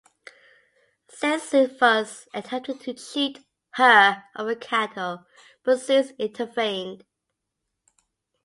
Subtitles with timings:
[1.09, 3.37] Sisyphus attempted to cheat
[3.75, 5.27] her of her cattle,
[5.63, 7.05] but Zeus intervened.